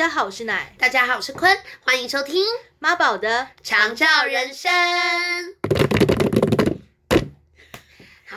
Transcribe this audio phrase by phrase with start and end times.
[0.00, 2.42] 家好，我是奶大家好，我是坤，欢迎收听
[2.78, 3.48] 《妈宝的。
[3.62, 4.72] 长照人生》。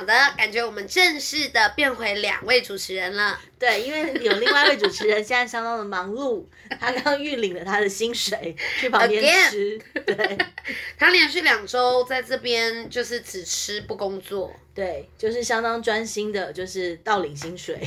[0.04, 3.40] 好的，感觉我们正式的变回两位主持人了。
[3.58, 6.44] 对，因为有另外一位主持人现在相当的忙碌，
[6.78, 9.80] 他刚刚预领了他的薪水，去旁边吃。
[10.06, 10.38] 对
[11.00, 14.54] 他连续两周在这边就是只吃不工作。
[14.76, 17.80] 对，就是相当专心的，就是到领薪水，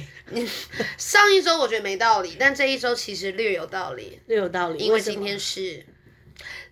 [0.96, 4.82] 上一周我觉得没道理，但这一周其实略有道理，略有道理。
[4.82, 5.84] 因为今天是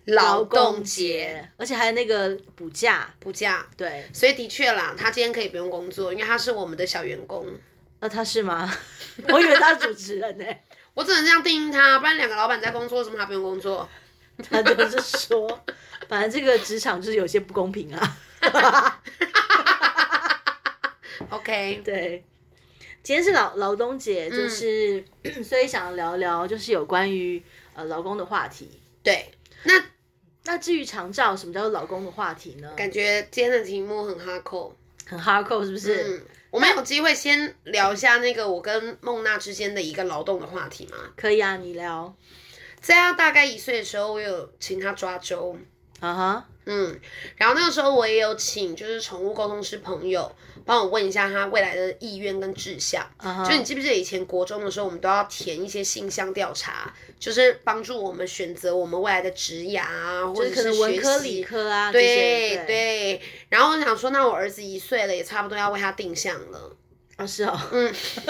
[0.05, 3.13] 劳动节，，而且还有那个补假。
[3.19, 3.65] 补假。
[3.75, 7.47] 对，所以的确啦，他今天可以不用工作，因为他是我们的小员工。
[7.99, 8.71] 那他是吗？
[9.29, 10.45] 我以为他是主持人呢、
[10.93, 13.89] 我只能这样定义他，不然两个老板在工作，为什么他不用工作？
[14.49, 15.65] 他就是说，
[16.09, 18.19] 反正这个职场就是有些不公平啊。
[21.29, 22.23] OK，对，
[23.01, 25.03] 今天是劳劳动节，嗯就是、
[25.41, 27.41] 所以想聊聊就是有关于
[27.73, 28.69] 呃劳工的话题。
[29.01, 29.31] 对，
[29.63, 29.73] 那
[30.45, 32.71] 那至于长照，什么叫做老公的话题呢？
[32.77, 34.75] 感觉今天的题目很哈扣。
[35.07, 36.03] 很 hardcore 是不是？
[36.03, 40.97] 嗯，我们有机会先聊一下那个我跟孟娜之间的一个劳动的话题吗？
[41.15, 42.15] 可以啊，你聊。
[42.81, 45.55] 在他大概一岁的时候，我有请他抓周。
[45.99, 46.99] 啊哈，嗯，
[47.37, 53.01] 然后那个时候我也有请就是宠物沟通师朋友帮我问一下他未来的意愿跟志向。
[53.17, 63.21] 啊哈，就你记不记得以前国中的时候，我们都要填一些性向调查，就是帮助我们选择我们未来的职涯啊，或者是可能文学科、理科啊，对对，对。
[63.49, 66.75] 然后我想说，那我儿子一岁了，也差不多要为他定向了。
[67.17, 67.93] 哦是哦，嗯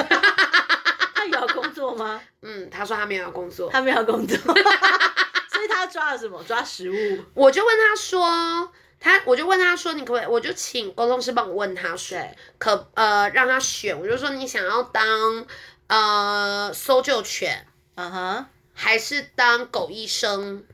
[1.16, 2.22] 他有要工作吗？
[2.42, 6.44] 嗯，他说他没有工作，他没有工作， 所以他抓了什么？
[6.44, 7.24] 抓食物。
[7.34, 8.72] 我就问他说。
[9.06, 10.26] 他我就问他说，你可不可以？
[10.26, 12.18] 我就请沟通师帮我问他说，
[12.58, 15.46] 可呃让他选，我就说你想要当
[15.86, 20.66] 呃搜救犬，嗯哼，还是当狗医生，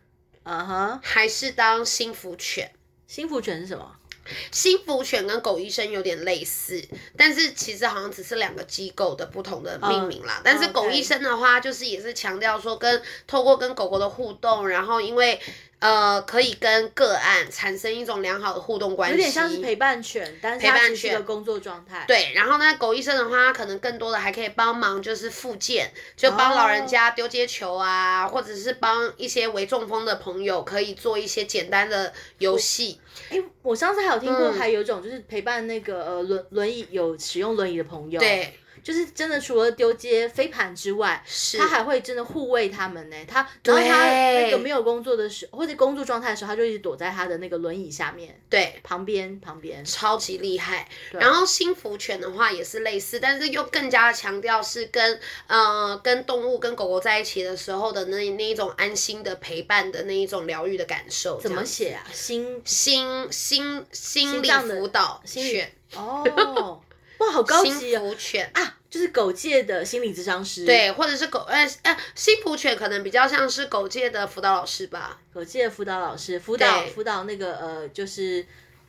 [0.43, 2.71] 嗯哼，还是当心福犬？
[3.05, 3.97] 心福犬是什么？
[4.49, 6.81] 心福犬跟狗医生有点类似，
[7.17, 10.39] 但是其实好像只是两个机构的不同的命名啦。
[10.41, 15.41] 但是狗医生的话，就是也是强调说跟透过跟狗狗的互动，然后因为
[15.81, 22.05] 呃可以跟个案产生一种良好的互动关系，有点像是陪伴犬，但是它陪伴犬只是个工作状态。
[22.07, 33.01] 对，然后呢，狗医生的话，可能更多的还可以帮忙，就是复健，就帮老人家丢接球啊，或者是帮一些为中风的朋友可以做一些简单的游戏。
[33.29, 34.53] 哎，我上次还有听过，嗯。
[34.53, 38.53] 还有一种就是陪伴那个呃轮轮椅有使用轮椅的朋友，，对，
[38.83, 43.15] 就是真的除了丢接飞盘之外，是他还会真的护卫他们呢。
[43.27, 48.79] 他然后他对那个没有工作的时候，或者工作状态的时候，他就一直躲在他的那个轮椅下面对。
[48.83, 49.83] 旁边旁边。
[49.83, 61.39] 超级厉害，然后心福犬的话也是类似，但是又更加强调是跟呃跟动物跟狗狗在一起的时候的那那一种安心的陪伴的那一种疗愈的感受。
[61.39, 62.03] 怎么写啊？
[62.13, 66.81] 心心心心理辅导犬，哦，
[67.21, 67.99] 哇，好高心级哦！
[68.01, 75.19] 福犬啊，就是狗界的心理咨商师，，对，或者是狗呃呃，新普犬可能比较像是狗界的辅导老师吧。
[75.33, 78.45] 狗界的辅导老师辅导辅导那个呃，就是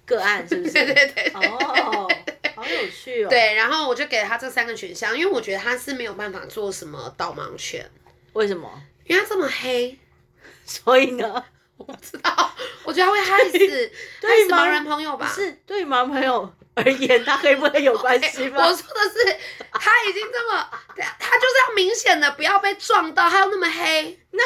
[0.07, 0.73] 个案是不是？
[0.73, 2.09] 对对对对哦，
[2.57, 7.89] 好有趣哦。，对，然后我就给他这三个选项，因为我觉得他是没有办法做什么导盲犬，
[8.33, 8.71] 为什么？
[9.05, 9.99] 因为他这么黑，
[10.65, 11.45] 所以呢？
[11.77, 12.55] 我不知道，
[12.85, 13.59] 我觉得他会害死
[14.23, 15.27] 害死盲人朋友吧。
[15.35, 18.65] 是对于盲朋友而言，他黑不黑有关系吗？
[18.67, 19.37] 我说的是，
[19.73, 24.43] 他已经这么，他他就是要明显的不要被撞到，他要那么黑，那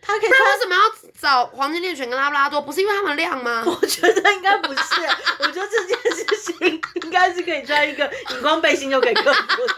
[0.00, 2.62] 他可以不然穿为什么要找黄金猎犬跟拉布拉多？
[2.62, 3.62] 不是因为他们亮吗？
[3.66, 4.80] 我觉得应该不是，
[5.40, 9.74] 我觉得这件事情应该是可以穿一个荧光背心就可以克服的，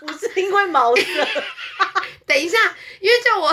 [0.00, 1.02] 不是因为毛色。
[2.26, 2.58] 等一下，
[3.00, 3.50] 因为就我，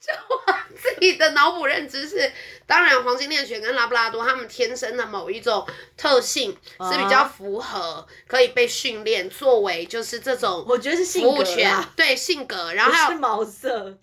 [0.00, 2.32] 就我自己的脑补认知是，
[2.66, 5.66] 当然黄金猎犬跟拉布拉多它们天生的某一种
[5.96, 6.56] 特性
[6.90, 13.98] 是比较符合，可以被训练作为就是这种我觉得是性格服务犬啦，，对性格，然后还有毛色。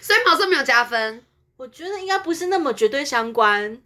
[0.00, 1.22] 所以毛色没有加分。
[1.56, 3.80] 我觉得应该不是那么绝对相关。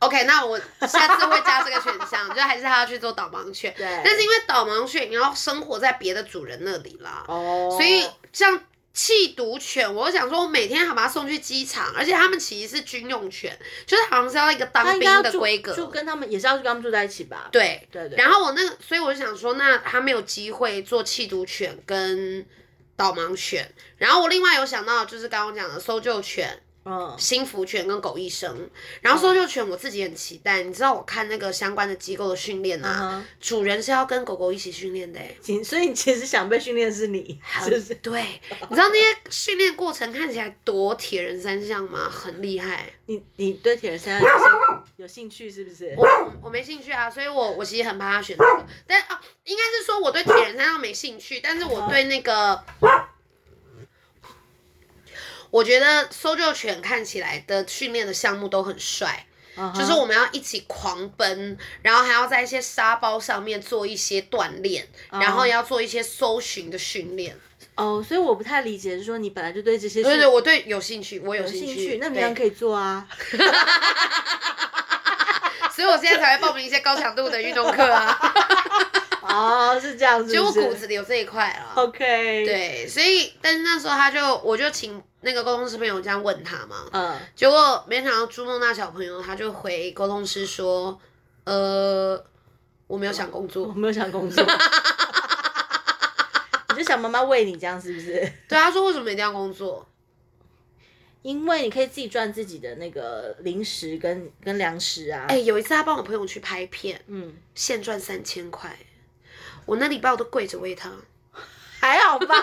[0.00, 3.74] OK，那我下次会加这个选项，就还是他要去做导盲犬。
[3.78, 8.60] 对但是因为导盲犬你要生活在别的主人那里啦，哦所以像
[8.98, 13.56] 弃毒犬，我想说，我每天还把它送去机场，而且他们其实是军用犬，
[13.86, 15.72] 就是好像是要一个当兵的规格。
[15.72, 17.48] 就跟他们也是要跟他们住在一起吧？
[17.52, 18.18] 对对对。
[18.18, 22.44] 然后我那个，所以我就想说，那他没有机会做弃毒犬跟
[22.96, 23.72] 导盲犬。
[23.98, 28.70] 然后我另外有想到，就是刚刚讲的搜救犬嗯，新福犬跟狗医生，
[29.02, 35.20] 然后搜救犬我自己很期待，你知道我看那个相关的机构的训练啊，嗯主人是要跟狗狗一起训练的
[35.62, 37.94] 所以你其实想被训练是你，是不是？
[37.96, 38.22] 对，
[38.70, 42.08] 你知道那些训练过程看起来多铁人三项吗？
[42.08, 42.90] 很厉害。
[43.04, 44.48] 你你对铁人三项有兴
[44.96, 45.94] 有兴趣是不是？
[45.96, 52.64] 我我没兴趣啊，所以我我其实很怕他选这个，但啊，应该是说我对铁人三项没兴趣，但是我对那个。
[55.50, 59.26] 我觉得搜救犬看起来的训练的项目都很帅，
[59.74, 67.36] 就是我们要一起狂奔，然后还要在一些沙包上面做一些锻炼，然后要做一些搜寻的训练。
[67.74, 71.74] 哦，所以我不太理解，是说你本来就对这些对对，我对有兴趣，我有有兴趣。
[71.74, 73.06] 兴趣，那你对这样可以做啊。
[75.70, 78.18] 所以我现在才会报名一些高强度的运动课啊，
[79.22, 81.70] 哦，是这样子，就我骨子里有这一块啊。
[81.76, 90.98] OK，，对，所以但是那时候他就我就请那个沟通师朋友这样问他嘛，嗯，结果没想到朱梦娜小朋友他就回沟通师说，
[91.44, 92.22] 呃，
[92.86, 93.74] 我没有想工作我作。
[93.74, 94.44] 没有想工作，
[96.70, 98.12] 你就想妈妈喂你这样是不是？
[98.48, 99.84] 对，他说为什么一定要工作？
[101.22, 105.26] 因为你可以自己赚自己的那个零食跟跟粮食啊。
[105.28, 108.78] 哎、有一次他帮我朋友去拍片，嗯，现赚三千块，
[109.66, 110.92] 我那礼拜我都跪着喂他。
[111.80, 112.34] 还好吧？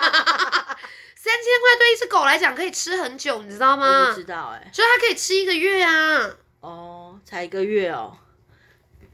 [1.26, 4.12] 三千块对一只狗来讲可以吃很久，你知道我吗？
[4.12, 6.30] 不知道哎、所以它可以吃一个月啊，
[6.60, 8.16] 哦，才一个月哦。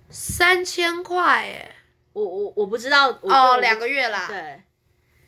[0.10, 1.74] 三千块哎，
[2.12, 3.18] 我我我不知道。
[3.22, 4.62] 我哦，两个月啦，对，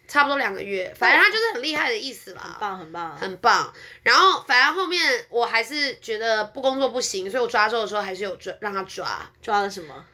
[0.09, 3.15] 差不多两个月，反正它就是很厉害的意思啦很，棒很棒。
[3.15, 3.73] 很棒。
[4.01, 9.31] 然后反正后面我还是觉得不工作不行，所以我抓周的时候还是有抓让他抓。
[9.41, 10.05] 抓了什么？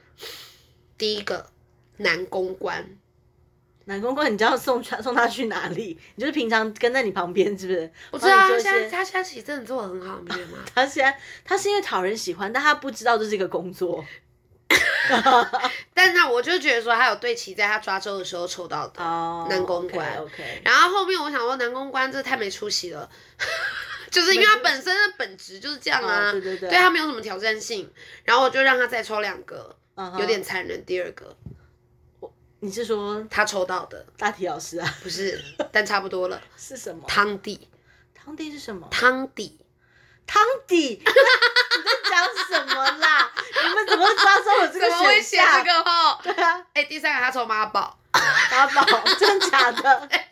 [0.99, 1.49] 第一个
[1.97, 2.95] 男公关，
[3.89, 5.99] 南公公，你知道送他送他去哪里？
[6.15, 7.91] 你就是平常跟在你旁边，是不是？
[8.11, 10.59] 我知道他现在他现在其实真的做的很好，你不觉得吗？
[10.75, 14.05] 他现在他是因为讨人喜欢，但他不知道这是一个工作。
[15.95, 19.03] 但那我就觉得说他有对齐在他抓周的时候抽到的。
[19.03, 23.09] 哦，男公关 OK，, 然后后面我想说男公关这太没出息了，
[24.11, 27.91] 就是因为他本身的本质就是这样啊，对对对对他没有什么挑战性，
[28.23, 29.75] 然后我就让他再抽两个，
[30.19, 30.85] 有点残忍。
[30.85, 31.35] 第二个
[32.61, 34.95] 你是说他抽到的大体老师啊？
[35.01, 35.41] 不是，
[35.71, 37.03] 但差不多了，是什么？
[37.07, 37.67] 汤底，
[38.13, 38.87] 汤底是什么？
[38.91, 39.59] 汤底，
[40.27, 41.01] 汤底？
[41.05, 43.31] 你在讲什么啦？
[43.63, 45.63] 你们怎么会抓住我这个选项？
[45.63, 46.19] 这个号？
[46.23, 48.83] 对啊，哎，第三个他抽妈宝，妈宝，
[49.17, 50.09] 真的假的？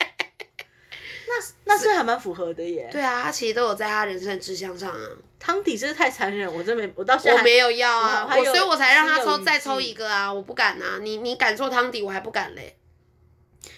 [1.28, 2.90] 那那是还蛮符合的耶。
[2.92, 5.08] 对啊，他其实都有在他人生的志向上啊。
[5.40, 12.76] 汤底真的太残忍，我真没，我到现在还我没有要啊，我所以我才让他抽再抽一个啊，我不敢啊，你你敢做汤底，我还不敢嘞。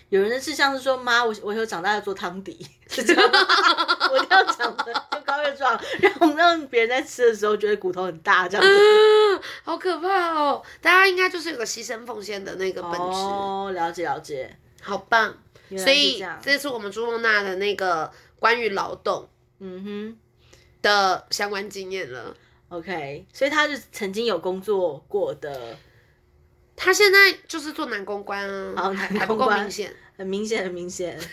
[0.10, 3.40] 有人的志向是说，妈，我我以后长大要做汤底， 是这样吗？
[4.12, 8.72] 我一定要长得又高又壮，让让别人在吃的时候觉得骨头很大，这样子。
[8.72, 10.64] 嗯， 好可怕哦！
[10.82, 14.56] 大家应该就是有个牺牲奉献的那个本质，哦，了解了解。
[14.82, 15.36] 好棒。
[15.78, 19.30] 所以这是我们朱梦娜的那个关于劳动
[19.60, 20.18] 嗯哼
[20.82, 22.36] 的相关经验了。
[22.70, 25.78] ，OK，所以他是曾经有工作过的，
[26.76, 29.96] 他现在就是做男公关啊，好还还不够男公关明显。
[30.18, 31.20] 很明显，很明显。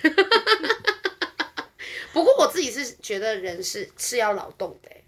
[2.12, 5.04] 不过我自己是觉得人是是要劳动的欸、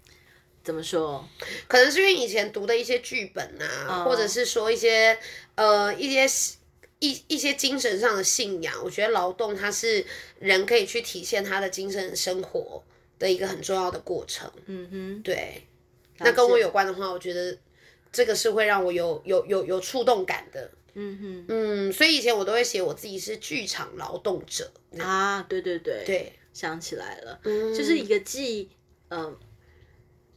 [0.63, 1.27] 怎么说？
[1.67, 5.17] 可能是因为以前读的一些剧本啊，哦或者是说一些
[5.55, 6.27] 呃一些
[6.99, 10.05] 一一些精神上的信仰，我觉得劳动它是
[10.39, 12.83] 人可以去体现他的精神生活
[13.17, 14.51] 的一个很重要的过程。
[14.65, 15.63] 嗯哼，对，
[16.17, 17.57] 那跟我有关的话，我觉得
[18.11, 20.71] 这个是会让我有有有有触动感的。
[20.95, 24.69] 嗯哼嗯，所以以前我都会写我自己是剧场劳动者。
[24.97, 28.69] 啊，对对对，对，想起来了，嗯，就是一个既
[29.09, 29.37] 嗯、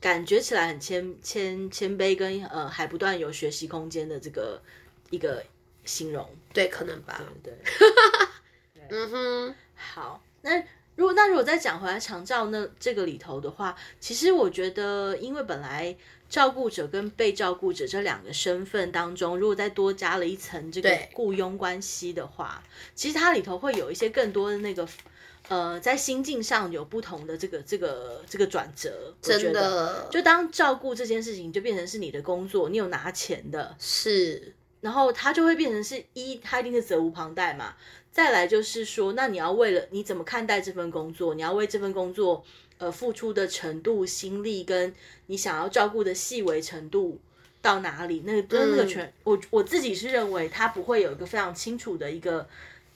[0.00, 4.62] 感觉起来很谦谦谦卑跟呃还不断有学习空间的这个
[5.10, 5.44] 一个
[5.84, 7.22] 形容，对，可能吧。
[7.42, 7.52] 对。
[8.90, 10.56] 嗯哼，好，那
[10.96, 15.96] 如果那如果再讲回来长照那这个里头的话，其实我觉得，因为本来
[16.28, 22.62] 照顾者跟被照顾者这两个身份当中，如果再多加了一层这个对雇佣关系的话，
[22.94, 24.86] 其实它里头会有一些更多的那个。
[25.48, 37.74] 呃，在心境上有不同的这个这个这个转折，真得的就当照顾这件事情就变成是你的工作，你有拿钱的，是然后它就会变成是一，它一定是责无旁贷嘛。
[38.10, 42.44] 再来就是说，那你要为了你怎么看待这份工作，你要为这份工作
[42.76, 44.94] 呃付出的程度、心力，跟
[45.28, 47.18] 你想要照顾的细微程度
[47.62, 52.46] 到哪里，那个那个全，我我自己是认为它不会有一个非常清楚的一个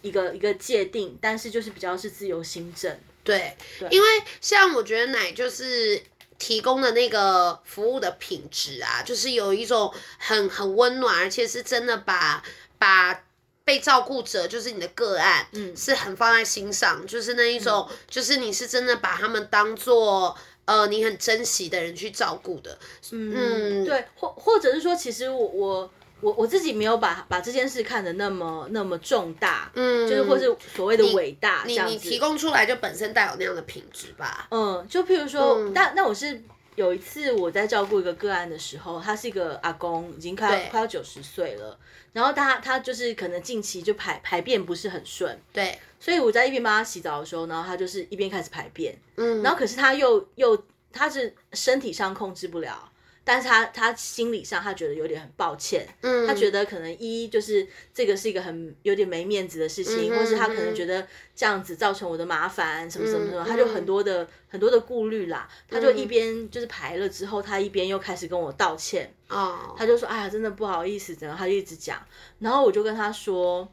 [0.03, 2.95] 一个一个界定，但是就是比较是自由行政。
[3.25, 4.09] 对，对因为
[4.43, 5.99] 像我觉得奶就是
[6.39, 12.43] 提供的那个服务的品质啊，就是有一种很很温暖，而且是真的把
[12.79, 13.25] 把
[13.65, 15.77] 被照顾者，就是你的个案，嗯。
[15.77, 22.79] 是很放在心上，就是那一种，就是你是真的把他们当做呃你很珍惜的人去照顾的，
[23.11, 23.85] 嗯，嗯。
[23.85, 31.93] 对，或或者是说，其实我我我我自己没有把把这件事看得那么那么重大，嗯，就是或是所谓的伟大这你样子。
[31.93, 36.43] 你提供出来就本身带有那样的品质吧，嗯，就譬如说，嗯但那我是
[36.75, 41.79] 有一次我在照顾一个个案的时候，他是一个阿公，已经快要快要九十岁了，
[42.13, 52.91] 然后他他就是可能近期就排排便不是很顺，对，所以我在一边帮他洗澡的时候，然后他就是一边开始排便，嗯，然后可是他又又他是身体上控制不了，
[53.29, 56.25] 但是他他心理上他觉得有点很抱歉，嗯。
[56.29, 61.05] 他觉得可能一就是这个是一个很有点没面子的事情，嗯哼或是他可能觉得
[61.35, 65.49] 这样子造成我的麻烦什么什么什么，嗯他就很多的很多的顾虑啦。
[65.69, 65.99] 他就嗯。
[65.99, 72.01] 一边就是排了之后，他一边又开始跟我道歉，哦，他就说：“哎呀，真的不好意思。”然后他就一直讲，
[72.39, 73.69] 然后我就跟他说：“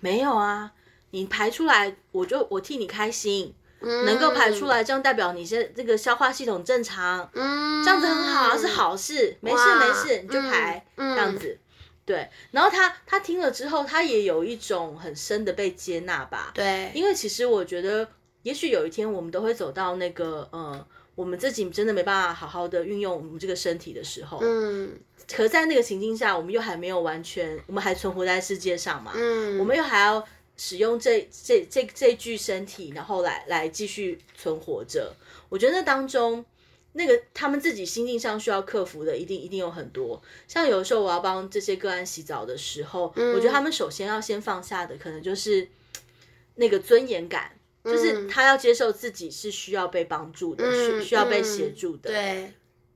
[0.00, 0.72] 没有啊，
[1.10, 11.58] 你排出来，我就我替你开心，能够排出来，这样代表你是这个消化系统正常，嗯，这样子很好啊，是好事，没事没事，你就排、嗯这样子。
[12.04, 16.52] 对，然后他他听了之后，他也有一种很深的被接纳吧。
[16.54, 18.08] 对，因为其实我觉得，
[18.42, 24.38] 也许有一天我们都会走到那个呃，我们自己真的没办法好好的运用我们这个身体的时候。
[24.40, 24.92] 嗯
[25.34, 29.10] 可在那个情境下，我们又还没有完全，我们还存活在世界上嘛。
[29.16, 30.24] 嗯，我们又还要
[30.56, 35.14] 使用这这这这具身体，然后来来继续存活着。
[35.48, 36.44] 我觉得那当中，
[36.92, 40.22] 那个他们自己心境上需要克服的，一定一定有很多。
[40.48, 45.68] 像有时候我要帮这些个案洗澡的时候，嗯我觉得他们首先要先放下的，可能就是
[46.56, 47.52] 那个尊严感。
[47.84, 52.52] 就是嗯他要接受自己是需要被帮助的，嗯需需要被嗯协助的，对，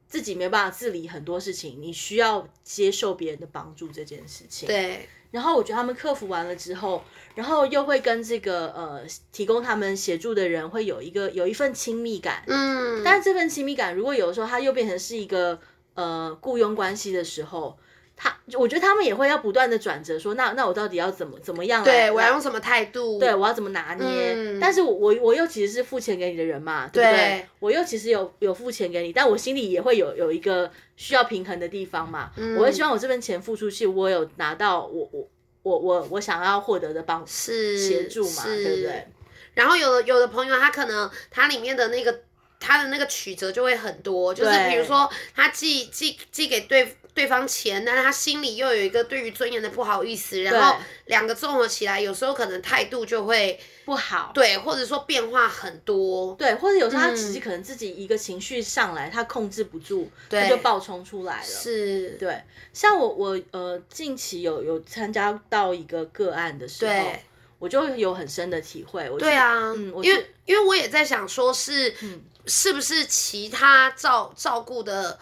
[0.09, 4.67] 自己没办法自理很多事情，你需要接受别人的帮助这件事情。
[4.67, 7.03] 对，然后我觉得他们克服完了之后，
[7.35, 9.01] 然后又会跟这个呃
[9.33, 12.43] 提供他们协助的人会有一个有一份亲密感。
[12.47, 15.59] 嗯，但是这份亲密感，如果有的时候它又变成是一个
[15.95, 17.79] 呃雇佣关系的时候，
[18.23, 21.85] 他我觉得他们也会要不断的转折，说那那我到底要怎么怎么样来？
[21.91, 23.19] 对我要用什么态度？
[23.19, 24.35] 对，我要怎么拿捏？
[24.35, 27.17] 嗯但是我我我又其实是付钱给你的人嘛，对不对？
[27.17, 32.31] 对我又其实有有付钱给你，但我心里也会有有一个需要平衡的地方嘛。
[32.37, 35.29] 嗯我会希望我这份钱付出去，我有拿到我我
[35.62, 39.07] 我我我想要获得的帮是协助嘛，对不对？
[39.55, 42.21] 然后有的有的朋友他可能他里面的那个
[42.61, 54.31] 他的那个曲折就会很多，就是比如说他寄寄寄给对对方钱，但是他心里又有一个对于尊严的不好意思，然后两个综合起来，有时候可能态度就会不好。
[54.33, 56.35] 对，或者说变化很多。
[56.37, 61.47] 对，或者有时候他嗯其实可能自己一个情绪上来，他控制不住，他就爆冲出来了。
[61.47, 62.40] 是，对，
[62.73, 67.25] 像我我呃近期有有参加到一个个案的时候对，
[67.59, 69.11] 我就有很深的体会。
[69.11, 75.19] 我对啊，因为因为我也在想说是，嗯是不是其他照照顾的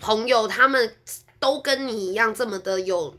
[0.00, 0.94] 朋友他们
[1.38, 3.16] 都跟你一样这么的有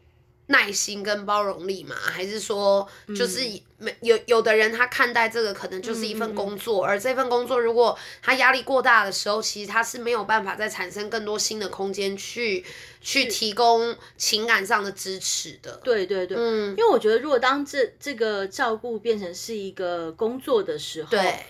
[0.47, 1.95] 耐心跟包容力嘛？
[1.95, 12.65] 还是说就是嗯没有有的人他看待这个可能就是一份工作，而这份工作如果他压力过大的时候，其实他是没有办法再产生更多新的空间去
[13.01, 15.79] 去提供情感上的支持的。
[15.83, 21.45] 对对对，嗯因，为我觉得如果当这这个照顾变成是一个工作的时候，对，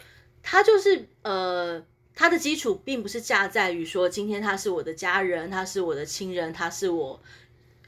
[0.47, 1.83] 它就是呃。
[2.19, 7.21] 他的基础并不是架在于说今天他是我的家人，他是我的亲人，他是我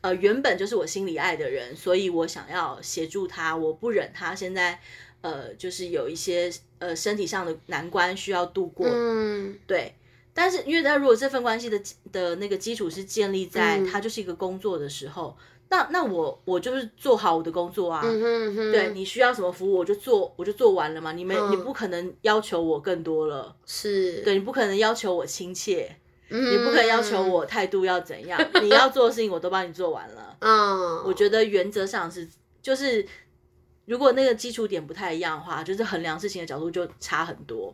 [0.02, 4.80] 呃原本就是我心里爱的人，所以我想要协助他，我不忍他现在
[5.22, 9.96] 呃就是有一些呃身体上的难关需要度过，嗯，对。
[10.32, 15.36] 但是因为他如果这份关系的的那个基础是建立在嗯他就是一个工作的时候，
[15.72, 25.96] 那那我我就是做好我的工作啊，嗯哼哼，对你需要什么服务我就做我就做完了嘛，你没、嗯你不可能要求我更多了，是，对你不可能要求我亲切，
[26.30, 30.36] 嗯，你不可能要求我态度要怎样，你要做的事情我都帮你做完了。
[30.42, 32.28] 嗯，我觉得原则上是
[32.64, 33.06] 就是，
[33.86, 37.72] 如果那个基础点不太一样的话，就是衡量事情的角度就差很多。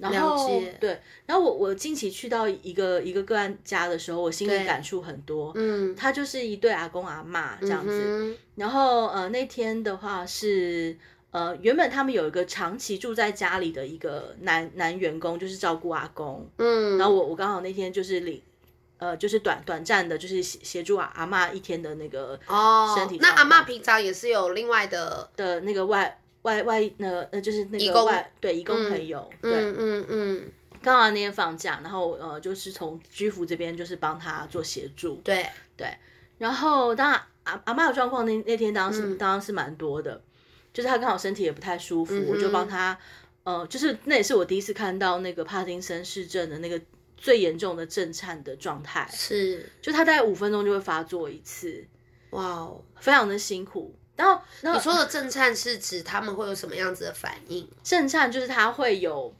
[0.00, 5.52] 然了后解对，然后我我近期去到一个一个个案家的时候，我心里感触很多。
[5.54, 10.96] 嗯，他就是一对阿公阿妈这样子，嗯然后呃那天的话是
[11.30, 18.40] 呃原本他们有一个长期住在家里的一个男男员工，就是照顾阿公，嗯，然后我我刚好那天就是领
[18.98, 35.86] 呃就是短短暂的，就是协协助阿阿�嬷一天的那个哦，身体那阿状况嬷平常也是有另外的，的那个外外外呃呃就是那个外对义工朋友，对，嗯嗯嗯，刚好那天放假，然后呃就是从居服这边就是帮他做协助，对对，
[36.38, 40.22] 然后当然阿阿妈的状况那那天当时、嗯当然是蛮多的，
[40.72, 42.98] 就是他刚好身体也不太舒服，嗯我就帮他
[43.44, 46.80] 呃就是那也是我第一次看到那个帕金森氏症的那个
[47.16, 51.86] 最严重的震颤的状态，是，就他大概五分钟就会发作一次，
[52.30, 52.82] 哇哦。
[52.98, 53.94] 非常的辛苦。
[54.20, 57.68] 然后，你说的震颤是指他们会有什么样子的反应？
[57.82, 59.34] 震颤就是他会有，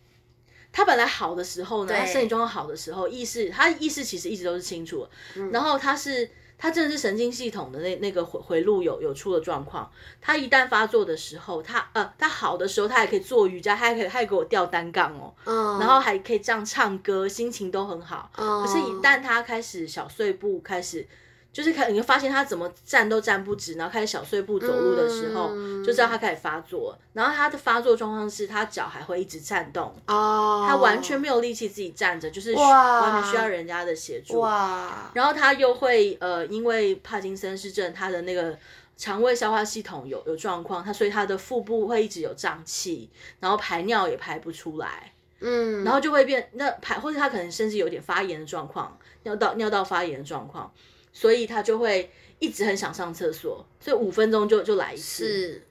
[0.73, 18.31] 他本来好的时候呢，对他身体状况好的时候，意识他意识其实一直都是清楚的，嗯然后他是他真的是神经系统的那那个回回路有有出了状况，他一旦发作的时候，他呃他好的时候，他还可以做瑜伽，他还可以他还给我吊单杠哦，嗯，然后还可以这样唱歌，心情都很好。
[18.37, 21.07] 嗯可是，一旦他开始小碎步，开始
[21.53, 26.97] 就是开，你会发现他怎么站都站不直，然后开始小碎步走路的时候，嗯就知道他开始发作。
[27.13, 34.39] 然后他的发作状况是他脚还会一直颤动，哦，他完全没有力气自己站着，就是完全需要人家的协助。
[34.39, 38.57] 哇，然后他又会呃，因为帕金森氏症，他的那个
[38.97, 45.13] 肠胃消化系统有有状况，他所以他的腹部会一直有胀气，然后排尿也排不出来。
[45.43, 50.71] 嗯，然后就会变那排，或者他可能甚至有点发炎的状况，尿道尿道发炎的状况，
[51.13, 55.67] 所以他就会一直很想上厕所，所以五分钟就就来一次，是，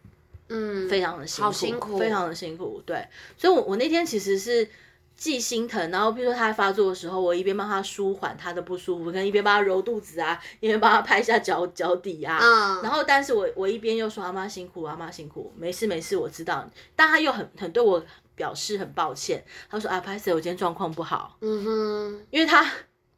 [0.49, 2.81] 嗯，非常的辛苦，好辛苦非常的辛苦。
[2.85, 4.67] 对，所以我我那天其实是
[5.15, 16.69] 既心疼，然后比如说他发作的时候，我一边帮他舒缓他的不舒服，跟一边帮他揉肚子啊，一边帮他拍一下脚脚底啊，嗯，然后，但是我我一边又说阿妈辛苦，阿妈辛苦，没事没事，我知道。
[16.95, 18.01] 但他又很很对我
[18.35, 22.65] 表示很抱歉，他说啊，拍摄我今天状况不好，嗯哼，因为他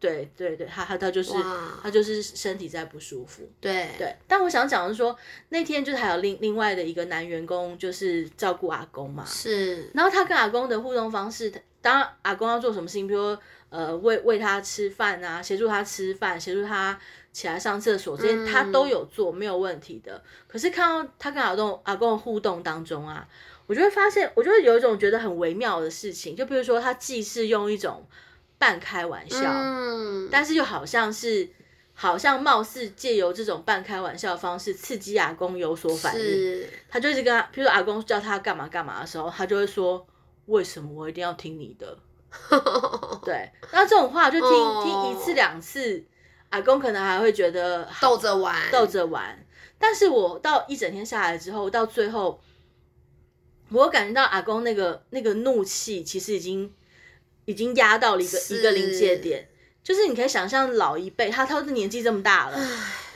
[0.01, 1.31] 对对对，他他他就是
[1.81, 3.49] 他就是身体在不舒服。
[3.61, 3.87] 对。
[3.97, 5.15] 对，但我想讲的是说，
[5.49, 13.39] 那天就是还有另另外的一个男员工，就是照顾阿公嘛，是，然后他跟阿公的互动方式，当然阿公要做什么事情，比如说
[13.69, 16.99] 呃喂喂他吃饭啊，协助他吃饭，协助他
[17.31, 20.23] 起来上厕所，这些他都有做，没有问题的。
[20.47, 23.27] 可是看到他跟阿公阿公的互动当中啊，
[23.67, 28.03] 我就会发现，我就会有一种觉得很微妙的事情，就比如说他既是用一种
[28.61, 31.49] 半开玩笑，嗯，但是又好像是。
[31.93, 40.03] 好像貌似借由这种半开玩笑的方式刺激阿公有所反应，他就一直跟他，譬如说阿公叫他干嘛干嘛的时候，他就会说
[40.47, 41.95] ：“为什么我一定要听你的？
[43.23, 46.03] ”对，那这种话就听、哦听一次两次，
[46.49, 49.45] 阿公可能还会觉得好逗着玩，逗着玩。
[49.77, 52.41] 但是我到一整天下来之后，到最后，
[53.69, 56.73] 我感觉到阿公那个那个怒气，其实已经
[57.51, 59.47] 已经压到了一个一个临界点。
[59.83, 62.57] 就是你可以想象老一辈，他他的年纪这么大了，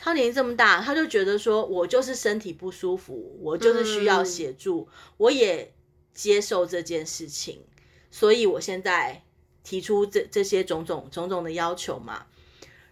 [0.02, 5.72] 他年纪这么大，他就觉得说，我就是身体不舒服，我就是需要协助，我也
[6.14, 7.62] 接受这件事情，
[8.10, 9.22] 所以我现在
[9.64, 12.26] 提出这这些种种种种的要求嘛。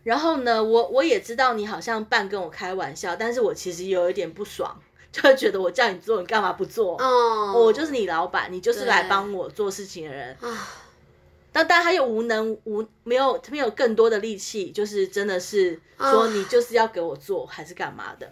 [0.03, 4.79] 然后呢，我我也知道你好像半跟我开玩笑，但是我其实有一点不爽，
[5.11, 6.95] 就会觉得我叫你做，你干嘛不做？
[7.01, 10.37] 哦，我就是你老板，你就是来帮我做事情的人。
[10.41, 10.69] 啊，
[11.53, 18.29] 但但他又无能无没有没有更多的力气，就是真的是说啊你就是要给我做还是干嘛的。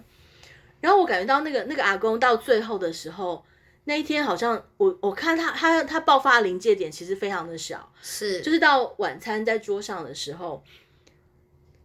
[0.81, 3.45] 然后我感觉到那个那个阿公到最后的时候，
[3.83, 10.63] 那一天好像我我看他他他爆发临界点其实非常的小，是，就是到晚餐在桌上的时候，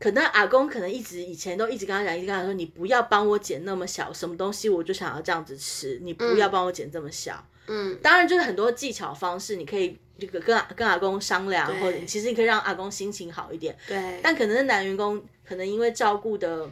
[0.01, 7.35] 可能阿公可能一直以前都一直跟他讲，一直跟他说，你不要帮我剪那么小，什么东西我就想要这样子吃，你不要帮我剪这么小。
[7.35, 7.56] 嗯，
[8.03, 13.77] 当然，就是很多技巧方式，你可以这个跟阿跟阿公商量，或者其实你可以让阿公心情好一点。
[13.89, 16.71] 对，但可能是男员工，可能因为照顾的，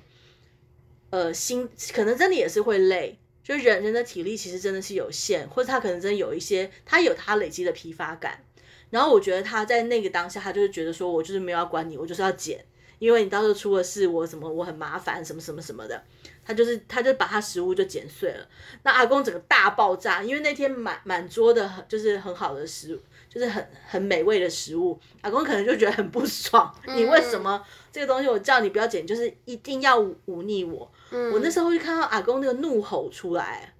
[1.11, 8.43] 呃，心可能真的也是会累，就是人人的体力其实真的是有限，或者他可能真的有一些，他有他累积的疲乏感。
[8.91, 12.65] 然后我觉得他在那个当下，他就是觉得说我就是没有要管你，我就是要减，
[13.01, 16.01] 因为你到时候出了事，我什么我很麻烦，什么什么什么的。
[16.45, 18.47] 他就是他就把他食物就剪碎了。
[18.83, 30.91] 那阿公整个大爆炸，因为那天满满桌的很就是很好的食物，就是很很美味的食物，阿公可能就觉得很不爽，你为什么这个东西我叫你不要剪，就是一定要忤忤逆我？
[31.11, 33.75] 嗯我那时候就看到阿公那个怒吼出来，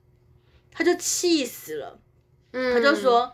[0.71, 1.99] 他就气死了，
[2.53, 3.33] 他他就，说：“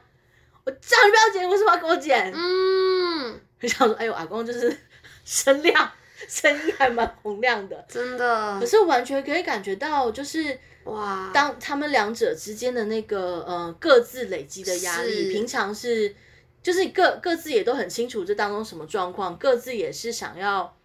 [0.64, 4.74] 我叫你不要剪，为什么要给我剪？”嗯， 就想说：“哎呦，阿公就是
[5.24, 5.92] 声量
[6.30, 8.60] 声音还蛮洪亮的。”真的。
[8.60, 16.14] 可，是完全可以感觉到，就是哇，当他们两者之间的那个呃各自累积的压力，平常是
[16.62, 20.76] 就是各各自也都很清楚这当中什么状况，各自也是想要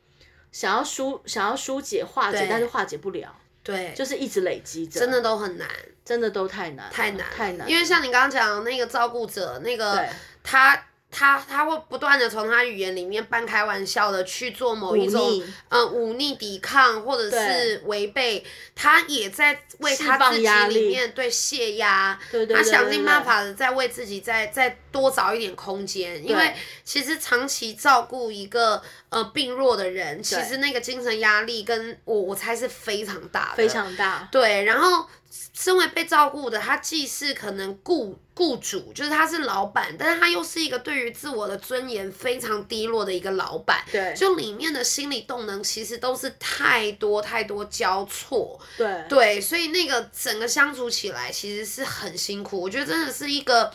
[0.52, 3.34] 想要疏想要疏解化解，但是化解不了。
[3.64, 5.68] 对，就是一直累积着，真的都很难，
[6.04, 7.68] 真的都太难，太难，太难。
[7.68, 10.06] 因为像你刚刚讲的那个照顾者，那个
[10.44, 10.80] 他
[11.18, 18.44] 他他会不断的从他语言里面半开玩笑的去做某一种呃忤逆抵抗，或者是违背，
[18.76, 35.08] 他也在为他自己里面对泄压，对对他想尽办法的在为自己再再多找一点空间，因为其实长期照顾一个呃病弱的人，其实那个精神压力跟我我猜是非常大的，非常大，对，然后
[35.54, 43.84] 身为被照顾的，他既是可能雇雇主，就是他是老板，但是他又是一个对于自我的尊严非常低落的一个老板。
[43.92, 52.60] 对就里面的心理动能其实都是太多太多交错，对对，所以那个整个相处起来其实是很辛苦。
[52.60, 53.74] 我觉得真的是一个，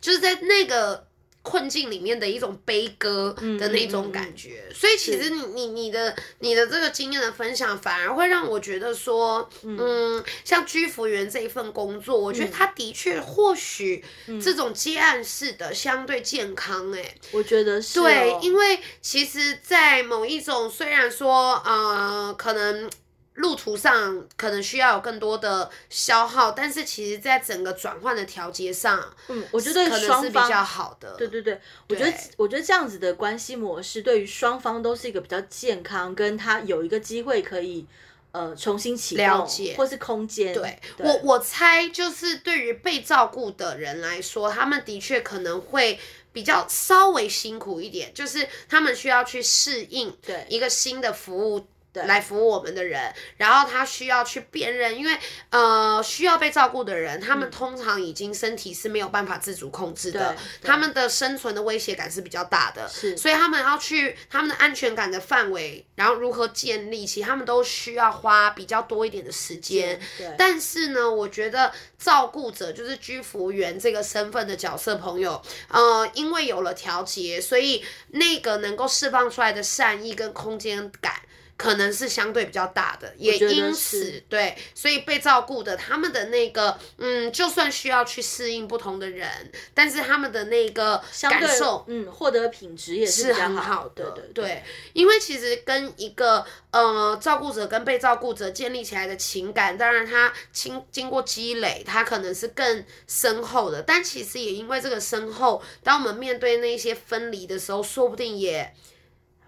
[0.00, 1.07] 就是在那个
[1.48, 4.64] 困境里面的一种悲歌的那种感觉。
[4.74, 14.04] 所以其实你你你的你的这个经验的分享，反而会让我觉得说，嗯，像居服员这一份工作，我觉得它的确或许
[14.42, 18.02] 这种接案式的相对健康、欸，我觉得是、哦。
[18.02, 22.90] 对，因为其实，在某一种虽然说呃，可能
[23.38, 31.14] 路途上可能需要有更多的消耗，但是其实在整个转换的调节上，嗯，我觉得可能双方是比较好的。
[31.16, 37.86] 对对对，我觉得我觉得这样子的关系模式对于双方都是一个比较健康，跟他有一个机会可以
[38.32, 40.52] 呃重新启动，了解或是空间。
[40.52, 45.96] 对我，我猜就是对于被照顾的人来说，他们的确可能会
[46.32, 51.64] 比较稍微辛苦一点，就是他们需要去适应对一个新的服务。
[52.06, 55.16] 来服务我们的人，然后他需要去辨认，因为
[55.50, 69.98] 呃需要被照顾的人，他们通常已经身体是没有办法自主控制的，他们的生存的威胁感是比较大的，是所以他们要去他们的安全感的范围，然后如何建立，其实他们都需要花比较多一点的时间。
[70.16, 81.14] 对，但是呢，我觉得照顾者就是居服员这个身份的角色朋友，呃，因为有了调节，所以那个能够释放出来的善意跟空间感。
[81.58, 89.28] 可能是相对比较大的，也因此对，所以被照顾的他们的那个，嗯，就算需要去适应不同的人，
[89.74, 108.72] 但是他们的那个感受，嗯，获得品质也是很好的，对对对，因为其实跟一个呃照顾者跟被照顾者建立起来的情感，当然他经经过积累，他可能是更深厚的，但其实也因为这个深厚，当我们面对那些分离的时候，说不定也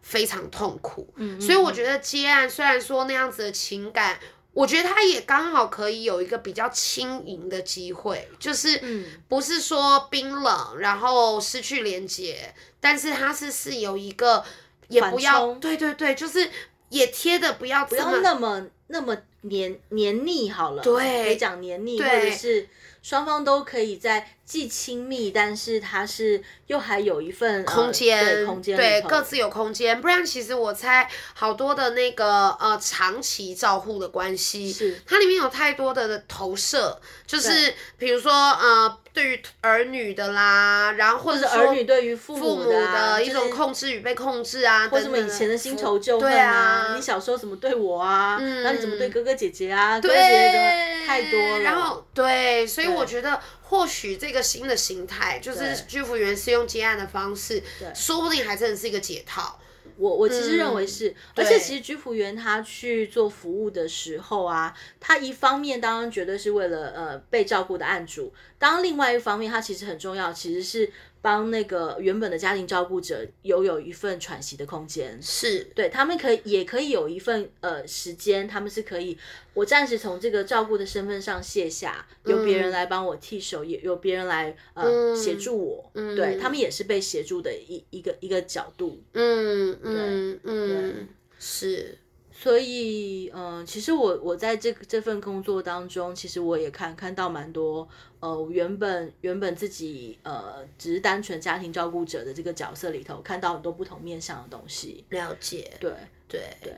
[0.03, 1.13] 非常痛苦。
[1.17, 4.19] 嗯，所以我觉得接案虽然说那样子的情感。
[4.53, 14.45] 我觉得他也刚好可以有一个比较轻盈的机会，就是嗯不是说冰冷，然后失去连接，但是他是是有一个
[14.89, 16.51] 也不要，对对对，就是
[16.89, 22.69] 也贴的不要不要那么那么黏黏腻好了，对可以讲黏腻，或对者是
[23.03, 48.37] 双方都可以在既亲密，但是它是又还有一份呃空间，对空间对各自有空间，不然其实我猜好多的那个呃长期照护的关系，是它里面有太多的投射，就是比如说呃对于儿女的啦，然后或或者者说儿女对于父父母的一种控制与被控制啊，或者什么以前的新仇旧恨对啊，你小时候怎么对我啊？
[48.41, 50.01] 嗯然后你怎么对哥哥姐姐啊？
[50.01, 51.61] 哥对，哥姐姐太多了？
[51.61, 57.63] 然后对，所以我觉得或许这个新的形态，就是对居服员是用接案的方式，
[57.95, 59.61] 说不定还真的是一个解套。
[59.97, 70.91] 我我其实认为是，而且其实居服员他去做服务的时候啊，他一方面当然绝对是为了呃被照顾的案主，当另外一方面他其实很重要，其实是
[71.23, 75.21] 帮那个原本的家庭照顾者有有一份喘息的空间。
[75.23, 79.17] 是，对他们可以也可以有一份呃时间，他们是可以，
[79.55, 89.03] 我暂时从这个照顾的身份上卸下，由别人来帮我替手，也由别人来呃嗯协助我，对他们也是被协助的一一个一个角度。
[89.13, 91.99] 嗯嗯嗯，是，
[92.42, 97.87] 所以，嗯、其实我我在这这份工作当中，其实我也看看到蛮多，
[98.20, 105.05] 呃，原本原本自己呃只是单纯家庭照顾者的这个角色里头，看到很多不同面向的东西。
[105.11, 105.92] 了解，对
[106.26, 106.74] 对，对。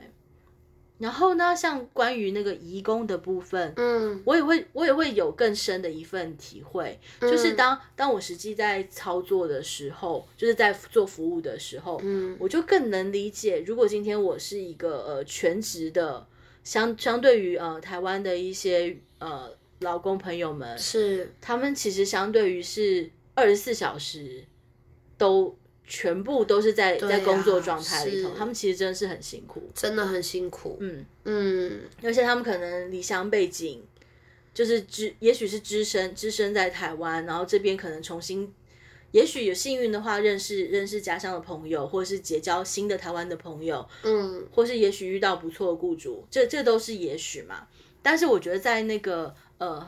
[1.03, 4.23] 然后呢，像关于那个移工的部分，嗯。
[4.23, 12.37] 我也会我也会有更深的一份体会，就是当当我实际在操作的时候，就是在做服务的时候，嗯。
[12.39, 16.25] 我就更能理解，如果今天我是一个呃全职的，
[16.63, 24.45] 相相对于呃台湾的一些呃劳工朋友们，是，他们其实相对于是二十四小时
[25.17, 25.53] 都
[25.85, 29.69] 全部都是在、对在工作啊状态里头，他们其实真的是很辛苦。
[29.75, 30.77] 真的很辛苦。
[30.79, 33.83] 嗯，嗯，而且他们可能离乡背景，
[34.53, 38.51] 就是只也许是只身只身在台湾，然后这边可能重新，
[39.11, 47.67] 也许有幸运的话认识认识家乡的朋友，或者是结交新的台湾的朋友，嗯，或是也许遇到不错的雇主，这这都是也许嘛。
[48.01, 49.87] 但是我觉得在那个呃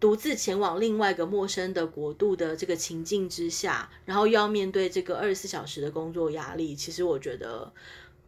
[0.00, 7.70] 独自前往另外一个陌生的国度的这个情境之下，然后又要面对这个二十四小时的工作压力，其实我觉得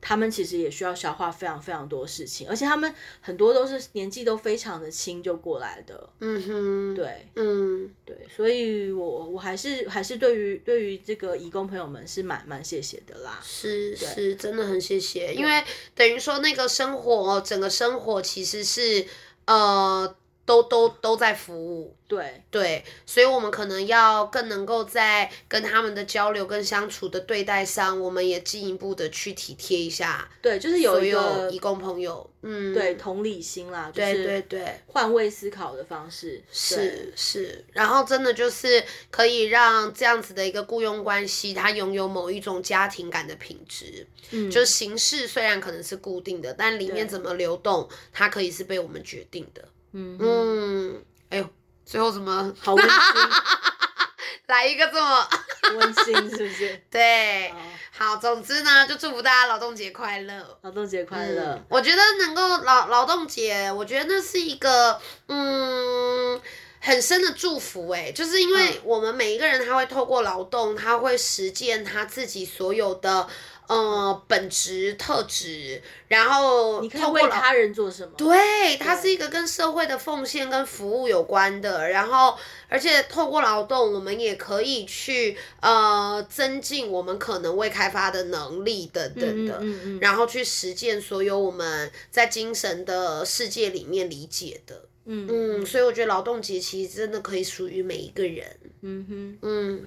[0.02, 13.40] 他们其实也需要消化非常非常多事情，而且他们很多都是年纪都非常的轻就过来的，嗯哼，，对嗯，对，所以我我还是还是对于对于这个义工朋友们是蛮蛮谢谢的啦。
[13.42, 19.06] 是是，真的很谢谢，因为等于说那个生活，整个生活其实是
[19.44, 21.96] 呃，都都都在服务。
[22.06, 32.28] 对，对，所以我们可能要更能够在跟他们的交流跟相处的对待上，我们也进一步的去体贴一下对，就是有所有一个义工朋友。
[32.42, 44.06] 嗯，对同理心啦，对对对，换位思考的方式，对是是，然后真的就是可以让这样子的一个雇佣关系，它拥有某一种家庭感的品质。
[44.32, 49.66] 嗯，就形式虽然可能是固定的，但里面怎么流动，它可以是被我们决定的。
[49.92, 51.48] 嗯哎呦，
[51.84, 52.92] 最后怎么好温馨，
[54.46, 55.28] 来一个这么
[55.78, 56.82] 温馨是不是？
[56.90, 57.52] 对？
[57.92, 60.58] 好，好，总之呢，就祝福大家劳动节快乐。
[60.62, 61.64] 劳动节快乐嗯！
[61.68, 66.40] 我觉得能够劳劳动节，我觉得那是一个嗯
[66.80, 73.28] 很深的祝福哎，就是因为嗯我们每一个人他会透过劳动，他会实践他自己所有的
[73.68, 78.12] 呃本质特质，然后你可以为他人做什么？
[78.16, 82.36] 对，它是一个跟社会的奉献跟服务有关的，然后
[82.68, 94.88] 而且透过劳动，我们也可以去呃增进我们可能未开发的能力等等的，嗯嗯嗯，然后去实践所有我们在精神的世界里面理解的。
[95.04, 98.46] 嗯嗯，所以我觉得劳动节其实真的可以属于每一个人。
[98.82, 99.86] 嗯哼，嗯，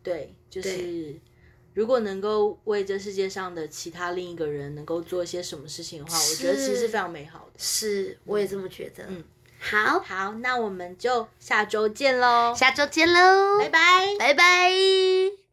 [0.00, 1.16] 对，就是
[1.78, 7.52] 如果能够为这世界上的其他另一个人能够做一些什么事情的话，我觉得其实是非常美好的。
[7.56, 9.04] 是，我也这么觉得。
[9.06, 9.22] 嗯，
[9.60, 14.16] 好，好，那我们就下周见喽，下周见喽，拜拜。
[14.18, 15.47] 拜拜。